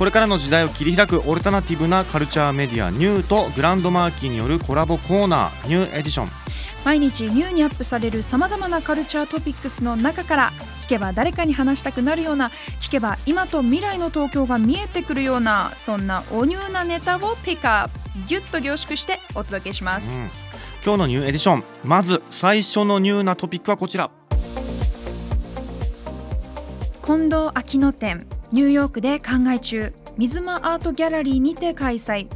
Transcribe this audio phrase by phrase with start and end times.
[0.00, 6.28] これからの時代を切り開くオルタナティブなカルチャーメディアニューとグランドマーキーによるコラボコーナーニューエディション。
[6.86, 10.52] 毎日ニューにアップされるさまざまなカルチャートピックスの中から
[10.86, 12.48] 聞けば誰かに話したくなるような
[12.80, 20.10] 聞けば今と未来の東京が見えてくるようなそんなおニューなネタをピックアップギュッと凝縮してお届けします、
[20.82, 24.10] 今日のニューエディションまず最初のニューなトピックはこちら。
[27.04, 29.92] 近藤聡乃展ニューヨークで考え中。
[30.18, 32.28] ミヅマアートギャラリーにて開催。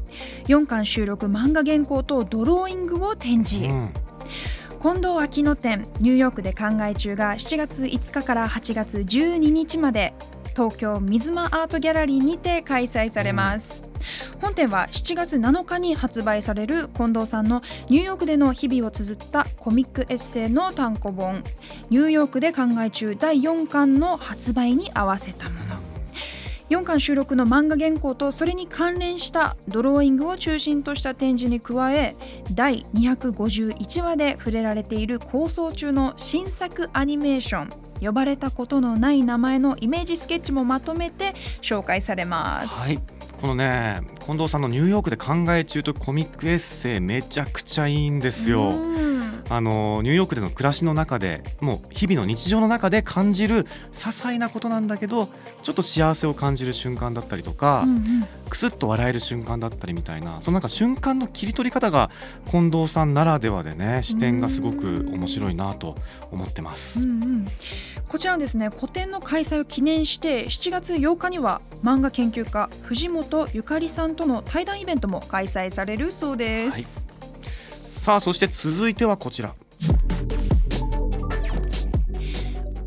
[0.47, 3.93] 4巻収録漫画原稿とドローイングを展示、うん。
[4.81, 10.15] 近藤秋野展ニューヨークで考え中が7月5日から8月12日まで。
[10.55, 13.83] 東京水間アートギャラリーにて開催されます、
[14.41, 21.43] 本展は7月7日に発売される近藤さんのニューヨークでの日々を綴ったコミックエッセイの単行本
[21.91, 25.94] 「ニューヨークで考え中第4巻」の発売に合わせたもの
[26.71, 32.17] 4巻収録の漫画原稿とそれに関連したドローイングを中心とした展示に加え
[32.53, 37.69] 第251話で触れられている構想中の新作アニメーション
[38.01, 42.81] 呼ばれたことのない名前のイメージスケッチもまとめて紹介されます。
[42.81, 42.99] はい
[43.41, 48.73] このね近藤さんのニューヨークで考え中とコミックエッセイめちゃくちゃいいんですよ。
[49.49, 55.29] うんあのニューヨークでの暮らしの中でもう日々の日常の中で感じる些細なことなんだけど
[55.63, 58.05] ちょっと幸せを感じる瞬間だったりとか、うんうん
[58.45, 62.11] くすっと笑える瞬間だったりみたいなそのなんか瞬間の切り取り方が
[62.51, 65.97] 近藤さんならではでね視点がすごく面白いなと
[66.31, 67.01] 思ってます。
[67.01, 67.47] うんうん
[68.07, 77.04] こちらはですね個展の開催を記念して7月8日には漫画研究家藤本ゆかりさんとの対談イベントも開催されるそうです。
[78.05, 79.55] さあそして続いてはこちら。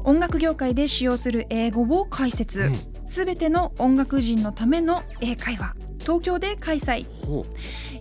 [0.03, 2.61] 音楽業界で使用する英語を解説。
[2.61, 2.75] うん。
[3.07, 5.75] すべ、ての音楽人のための英会話。
[6.01, 7.07] 東京で開催。
[7.25, 7.47] ほ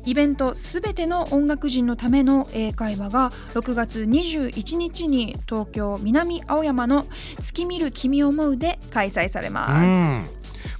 [0.05, 7.07] イベントすべての音楽人のための英会話が6月21日に東京南青山の
[7.41, 10.29] 月見る君を思うで開催されうまん。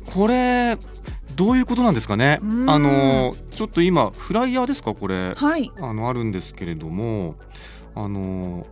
[0.05, 0.77] これ
[1.37, 2.41] どういうことなんですかね？
[2.43, 2.71] うん。
[2.71, 4.95] あのちょっと今フライヤーですか？
[4.95, 5.35] これ。
[5.37, 5.71] すはい。
[5.79, 7.37] あのあるんですけれども
[7.95, 8.67] あの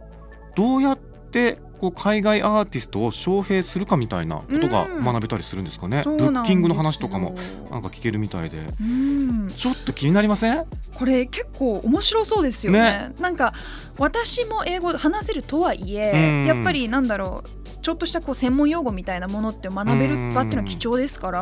[0.56, 5.04] どうやってこう海外アーティストを招聘するかみたいなことがうん。
[5.04, 7.34] 学べたりするんですかね、ブッキングの話とかも
[7.70, 8.58] なんか聞けるみたいで。
[8.80, 9.48] うん。
[9.48, 10.64] ちょっと気になりません？
[10.94, 12.80] これ結構面白そうですよね。
[12.80, 13.12] ね。
[13.20, 13.52] なんか
[13.98, 16.46] 私も英語話せるとはいえ、うん。
[16.46, 21.40] やっぱりなんだろうちょっとしたこう専門用語みたいなものって学べる場っていうのは貴重ですから、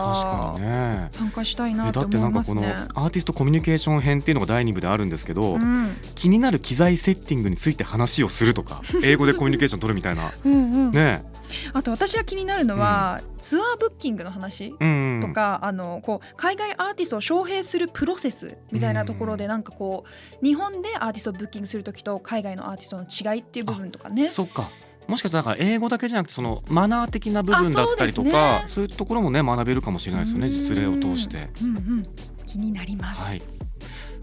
[1.13, 2.89] 参加したいなえだってって思ないんかこのますね。
[2.97, 5.97] アーティストコミュニケーション編っていうのが第2部であるんですけど、うん。
[6.17, 10.33] 気になる機材セッティングについて話をするとか 英語でコミュニケーション取るみたいな。
[10.45, 10.91] うんうん。
[10.91, 11.25] ね。
[11.73, 20.03] あと私が気になるのは、ツアーブッキングの話うんとか、あのこう海外アーティストを招聘するプロセスみたいなところで、なんかこ
[20.43, 24.29] う日本でアーティストをブッキングする時と海外のアーティストの違いっていう部分とかね。
[24.29, 24.71] そっか
[25.09, 28.91] もしかしたらだから英語だけじゃなくてそのマナー的な部分だったりとあかそうね。
[28.91, 31.49] いうところもね学べるかもしれないですよね実例を通して。
[31.63, 32.03] うんうん、
[32.47, 33.23] 気になります。
[33.23, 33.43] はい。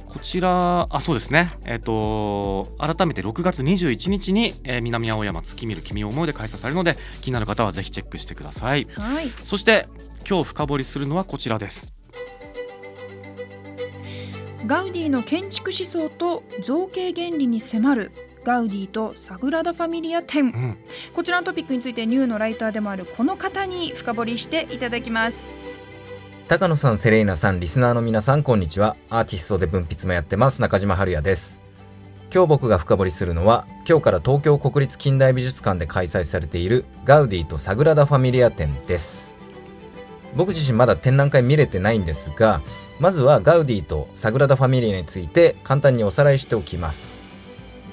[0.06, 1.52] こちらあそうですね。
[1.66, 8.88] えっ、と改めて6月21日に、えー南青山月見る君を思いで開催されるので気になる方はぜひチェックしてください。
[8.96, 9.30] はい。
[9.44, 9.88] そして
[10.28, 11.94] 今日深掘りするのはこちらです。
[14.66, 18.12] ガウディの建築思想と造形原理に迫る
[18.50, 20.78] ガウディとサグラダ・ファミリア展うん
[21.14, 25.56] こちらのトピックについてニューのライターでもあるこの方に深掘りしていただきます
[26.48, 28.96] 高野さん、セレイナさん、リスナーの皆さん、こんにちは。
[29.08, 31.62] アーティストで文筆もやってます、中島春也です。
[32.34, 39.36] 今日僕が深掘りするのは、今日から東京国立近代美術館で開催されているガウディとサグラダ・ファミリア展です。
[40.36, 42.64] 僕自身まだ展覧会見れてないんですが、
[43.00, 47.19] まずはガウディとサグラダ・ファミリアについて簡単におさらいしておきます。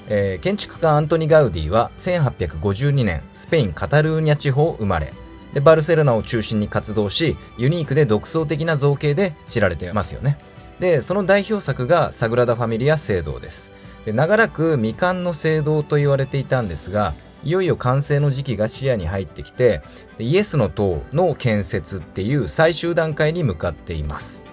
[0.07, 5.13] えー建築家アントニ・ガウディは1852年スペイン・カタルーニャ地方生まれ。
[5.53, 10.37] でバルセロナを中心に活動しユニークで独創的な造形で知られてますよね。
[10.79, 13.71] でその代表作がサグラダ・ファミリア聖堂です。
[14.05, 17.13] で長らく未完の聖堂と言われていたんですが
[17.43, 19.81] いよいよ完成の時期が視野に入ってきて
[20.17, 24.46] イエスの塔の建設っていう最終段階に向かっています。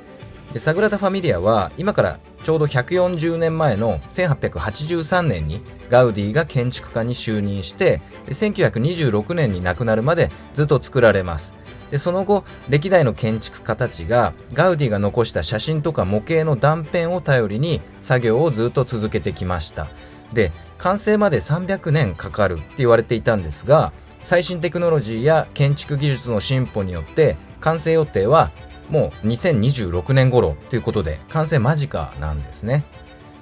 [0.55, 5.61] でサグラダ・ファミリアは今からちょうど140年前の1883年に
[5.91, 11.57] ガウディが建築家に就任してで1926年に亡くなるまでずっと作られます。
[11.91, 19.89] でその後歴代の建築家たちがガウディが残した写真とか模型の断片を頼りに作業をずっと続けてきました。
[20.33, 23.93] で完成まで300年かかるって言われていたんですが
[24.23, 28.53] 最新テクノロジーや建築技術の進歩によって完成予定は
[28.91, 32.85] もう2026年頃ということで完成間近なんですね。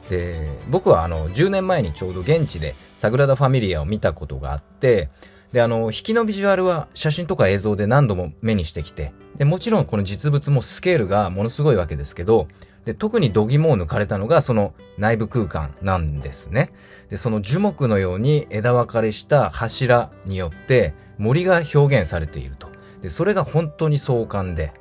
[0.08, 5.10] で僕はあの10年前にちょうど現地でサグラダ・ファミリアを見たことがあって
[5.52, 12.48] であの引きのビジュアルは写真とか映像で何度も目にしてきてでもちろんこの実物もスケールがものすごいわけですけど
[12.84, 16.72] で特に度肝を抜かれたのがその内部空間なんですね。
[17.10, 22.68] でその樹木のように枝分かれした柱によって森が表現されていると。
[23.00, 24.72] でそれが本当に壮観で。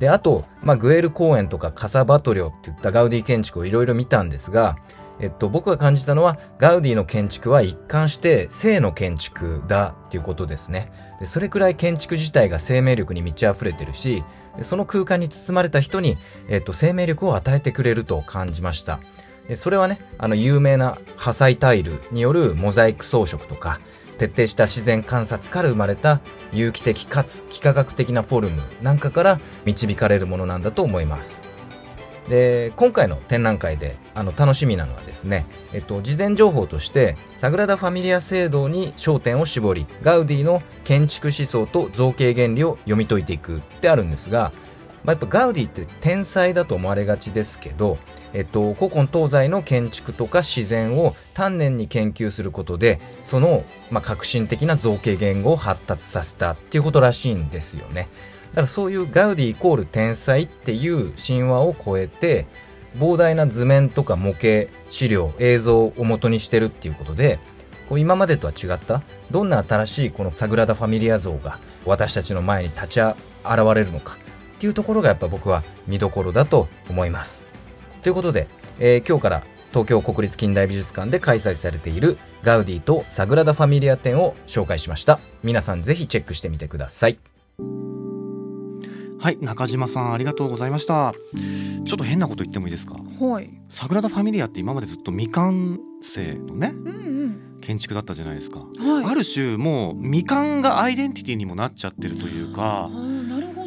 [0.00, 4.78] で、あと、まあ、グエル公園とかカサバトリョっていったガウディ建築をいろいろ見たんですが、
[5.20, 10.90] えっと、僕が感じたのは、ガウディの建築は一貫して性の建築だっていうことですね。
[11.20, 14.24] でそれくらい建築自体が生命力に満ち溢れてるし、
[14.56, 16.16] でその空間に包まれた人に、
[16.48, 19.00] えっと、生命力を与えてくれると感じました。
[19.46, 23.80] でそれはね、あの、有名な破砕タイルによるモザイク装飾とか、
[24.20, 26.20] 徹底した自然観察から生まれた
[26.52, 31.42] 有機的かつ幾何学的なフォルムなんかから導かれるものなんだと思います。
[32.28, 44.52] で今回の展覧会であの楽しみなのはですね、えっと、事前情報としてサグラダ・ファミリア制度に焦点を絞りガウディの建築思想と造形原理を読み解いていくってあるんですが、
[45.04, 47.98] まあ、やっぱガウディって天才だと思われがちですけど、
[48.32, 58.08] えっと、古今東西の建築とか自然を丹念に研究することでその、まあ、革新的な造形言語を発達させたっていうことらしいんですよね。
[58.50, 62.46] だからそういうガウディイコール天才っていう神話を超えて
[62.98, 67.38] 膨大な図面とか模型資料映像を元にしてるっていうことで
[67.88, 73.16] こう今までとは違ったどんな新しいこのサグラダ・ファミリア像が私たちの前に立ち現
[73.74, 74.18] れるのか
[74.60, 77.46] っていうところがやっぱ僕は見どころだと思います。
[78.02, 78.46] ということで、
[78.78, 85.18] えー、今日から東京国立近代美術館で開催されているガウディとサグラダ・ファミリア展を紹介しました。
[85.42, 87.18] 皆さんぜひチェックしてみてください。
[89.18, 91.14] はい中島さんありがとうございました
[91.84, 92.96] ちょっと変なこと言ってもいいですか？
[93.18, 93.50] はい。
[93.70, 96.90] サグラダ・ファミリアって今までずっと未完成のねうんう
[97.28, 97.58] ん。
[97.62, 98.66] 建築だったじゃないですか、は
[99.02, 99.04] い。
[99.10, 102.88] ある種もう未完がアイデンティティにもなっちゃってるというか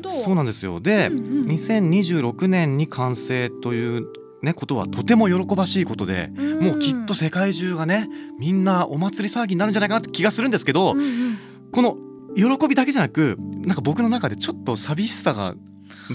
[0.04, 0.10] ど。
[0.12, 0.80] そうなんですよ。
[0.80, 1.48] で、うんうん。
[1.48, 4.06] 2026年に完成という
[4.44, 6.60] ねことはとても喜ばしいことで、うん。
[6.64, 8.08] もうきっと世界中がね
[8.38, 11.38] みんなお祭り騒ぎになるんじゃないかなって気がするんですけど、うんうん。
[11.72, 11.98] この
[12.36, 15.56] 喜びだけじゃなくなんか僕の中でちょっと寂しさが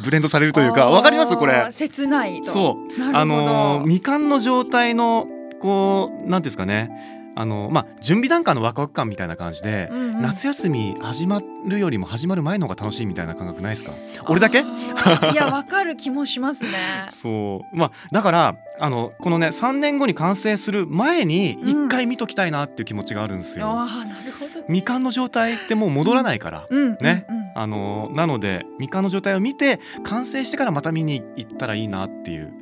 [0.02, 1.36] ブレンドされるというかわかります？
[1.36, 1.68] これ。
[1.72, 2.50] 切ないと。
[2.50, 3.14] そう。
[3.14, 5.26] あのー未完の状態の
[5.60, 10.22] こうなんですかねあのまあ準備段階のワクワク感みたいな感じで、うんうん。
[10.22, 13.92] 夏休み始まるよりも始まる前の方が楽しいみたいな感覚ないですか？
[14.26, 14.58] 俺だけ？
[15.32, 16.70] いやわかる気もしますね。
[17.10, 17.76] そう。
[17.76, 23.68] まあだからあのこのね3年後に完成する前に一回見ときたいなっていう気持ちがあるんですよ。
[23.68, 24.66] ああなるほど、ね。
[24.66, 27.52] 未完の状態ってもう戻らないから、うんねうんうん。
[27.54, 32.52] あのなので未完の状態を見て完成してからまた見に行ったらいいなっていう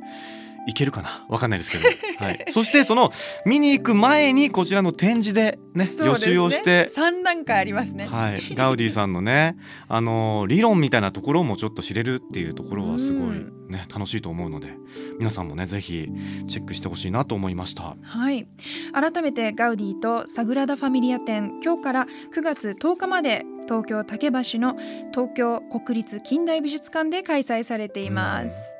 [0.67, 1.25] いけるかな？
[1.29, 1.87] わかんないですけど、
[2.19, 3.11] はい、そしてその
[3.45, 6.89] 見に行く前にこちらの展示でねね習をして。
[6.89, 8.05] 三段階ありますね。
[8.05, 9.57] はい、ガウディさんのね、
[9.87, 14.73] あの理論みたいなところもちょっと知れるっていうところはすごいね楽しいと思うので
[15.19, 16.07] 皆さんもねぜひ
[16.47, 17.95] チェックしてほしいなと思いました。
[18.01, 18.47] はい
[18.93, 24.77] 改めてガウディとサグラダ・ファミリア展今日から9月10日まで東京竹橋の
[25.13, 28.76] 東京国立近代美術館で開催されています。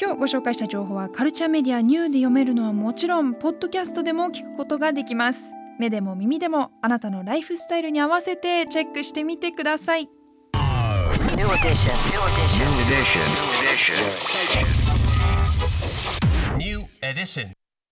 [0.00, 5.54] 今日ご紹介した情報はカルチャーメディアニューで読めるのはもちろんポッドキャストでも聞くことができます。
[5.78, 10.08] 目でも耳でもあなたのライフスタイルに合わせてチェックしてみてください